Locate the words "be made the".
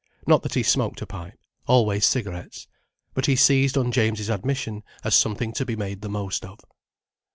5.63-6.09